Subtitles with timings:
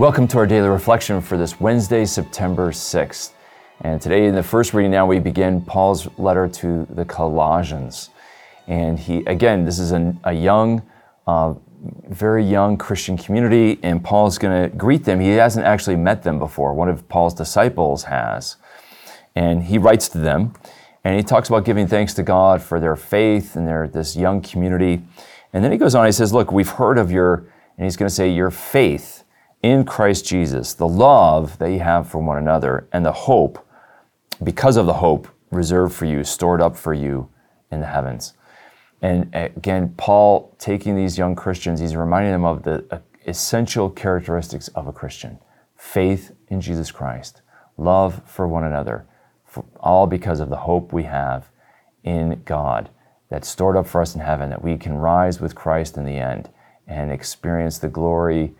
[0.00, 3.32] Welcome to our daily reflection for this Wednesday, September 6th.
[3.82, 8.08] And today, in the first reading, now we begin Paul's letter to the Colossians.
[8.66, 10.80] And he, again, this is a, a young,
[11.26, 11.52] uh,
[12.08, 15.20] very young Christian community, and Paul's going to greet them.
[15.20, 16.72] He hasn't actually met them before.
[16.72, 18.56] One of Paul's disciples has.
[19.36, 20.54] And he writes to them,
[21.04, 24.40] and he talks about giving thanks to God for their faith and their this young
[24.40, 25.02] community.
[25.52, 27.44] And then he goes on, he says, Look, we've heard of your,
[27.76, 29.24] and he's going to say, your faith
[29.62, 33.66] in Christ Jesus, the love that you have for one another, and the hope,
[34.42, 37.28] because of the hope reserved for you, stored up for you
[37.70, 38.34] in the heavens.
[39.02, 44.86] And again, Paul taking these young Christians, he's reminding them of the essential characteristics of
[44.86, 45.38] a Christian
[45.76, 47.40] faith in Jesus Christ,
[47.78, 49.06] love for one another,
[49.46, 51.50] for all because of the hope we have
[52.04, 52.90] in God
[53.30, 56.18] that's stored up for us in heaven, that we can rise with Christ in the
[56.18, 56.50] end
[56.86, 58.54] and experience the glory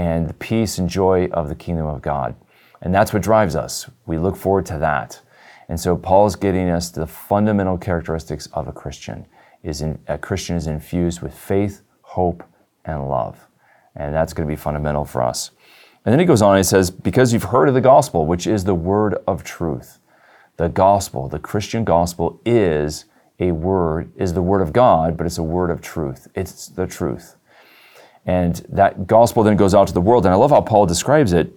[0.00, 2.34] and the peace and joy of the kingdom of God.
[2.80, 3.90] And that's what drives us.
[4.06, 5.20] We look forward to that.
[5.68, 9.26] And so Paul's getting us to the fundamental characteristics of a Christian.
[9.62, 12.42] Is in, a Christian is infused with faith, hope,
[12.86, 13.46] and love.
[13.94, 15.50] And that's going to be fundamental for us.
[16.06, 18.46] And then he goes on and he says, Because you've heard of the gospel, which
[18.46, 19.98] is the word of truth.
[20.56, 23.04] The gospel, the Christian gospel, is
[23.38, 26.26] a word, is the word of God, but it's a word of truth.
[26.34, 27.36] It's the truth.
[28.26, 30.24] And that gospel then goes out to the world.
[30.24, 31.52] And I love how Paul describes it.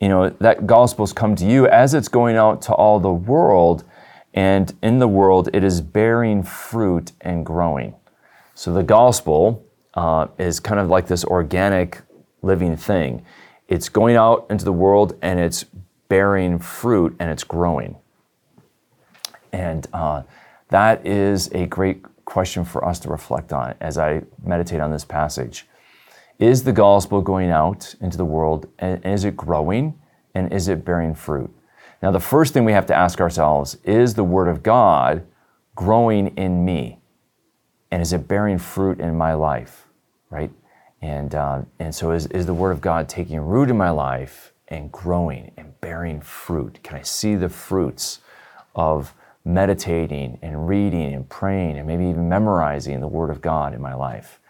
[0.00, 3.84] You know, that gospel's come to you as it's going out to all the world.
[4.32, 7.94] And in the world, it is bearing fruit and growing.
[8.54, 12.02] So the gospel uh, is kind of like this organic
[12.42, 13.24] living thing.
[13.68, 15.64] It's going out into the world and it's
[16.08, 17.96] bearing fruit and it's growing.
[19.52, 20.22] And uh,
[20.68, 25.04] that is a great question for us to reflect on as I meditate on this
[25.04, 25.66] passage.
[26.38, 29.98] Is the gospel going out into the world and is it growing
[30.34, 31.54] and is it bearing fruit?
[32.02, 35.26] Now, the first thing we have to ask ourselves is the Word of God
[35.74, 37.00] growing in me?
[37.90, 39.86] And is it bearing fruit in my life?
[40.28, 40.50] Right?
[41.00, 44.52] And, uh, and so, is, is the Word of God taking root in my life
[44.68, 46.80] and growing and bearing fruit?
[46.82, 48.20] Can I see the fruits
[48.74, 49.14] of
[49.44, 53.94] meditating and reading and praying and maybe even memorizing the Word of God in my
[53.94, 54.40] life?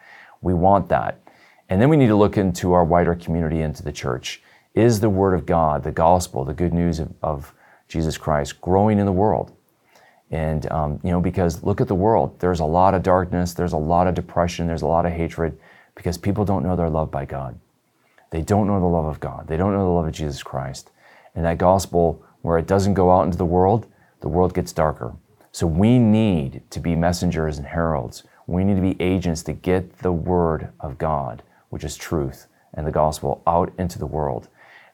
[0.40, 1.20] We want that.
[1.69, 4.42] And then we need to look into our wider community, into the church.
[4.75, 7.54] Is the Word of God, the gospel, the good news of, of
[7.88, 9.52] Jesus Christ growing in the world?
[10.30, 12.41] And, um, you know, because look at the world.
[12.41, 15.58] There's a lot of darkness, there's a lot of depression, there's a lot of hatred
[15.94, 17.58] because people don't know they're loved by God.
[18.31, 20.91] They don't know the love of God, they don't know the love of Jesus Christ.
[21.34, 23.86] And that gospel, where it doesn't go out into the world,
[24.20, 25.14] the world gets darker.
[25.52, 28.25] So we need to be messengers and heralds.
[28.46, 31.42] We need to be agents to get the word of God
[31.74, 34.46] which is truth and the gospel, out into the world.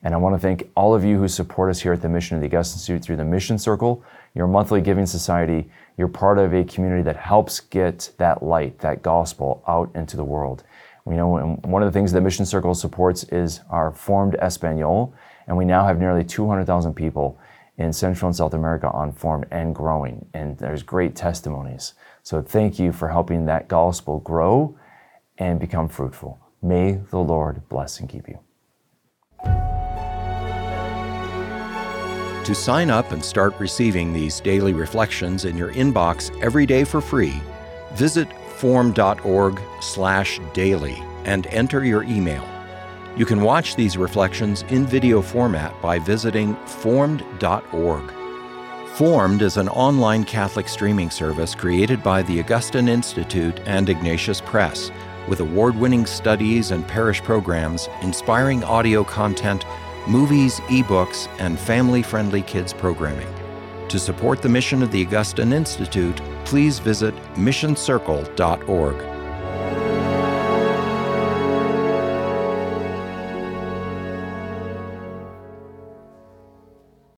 [0.02, 2.34] And I want to thank all of you who support us here at the Mission
[2.34, 4.02] of the Augustine Institute through the Mission Circle,
[4.34, 5.70] your monthly giving society.
[5.98, 10.24] You're part of a community that helps get that light, that gospel out into the
[10.24, 10.64] world.
[11.04, 15.12] We know one of the things the Mission Circle supports is our Formed Espanol,
[15.46, 17.38] and we now have nearly 200,000 people
[17.76, 20.24] in Central and South America on Formed and growing.
[20.32, 21.92] And there's great testimonies.
[22.22, 24.78] So thank you for helping that gospel grow
[25.36, 26.38] and become fruitful.
[26.62, 28.38] May the Lord bless and keep you.
[32.44, 37.00] To sign up and start receiving these daily reflections in your inbox every day for
[37.00, 37.41] free,
[37.94, 42.44] visit formed.org/daily and enter your email.
[43.16, 48.12] You can watch these reflections in video format by visiting formed.org.
[48.94, 54.91] Formed is an online Catholic streaming service created by the Augustine Institute and Ignatius Press
[55.28, 59.64] with award winning studies and parish programs, inspiring audio content,
[60.08, 63.28] movies, ebooks, and family friendly kids programming.
[63.88, 69.19] To support the mission of the Augustine Institute, please visit missioncircle.org.